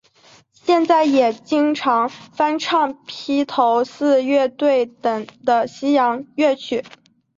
[0.53, 6.83] 现在也会经常翻唱披头四乐队等的西洋乐曲。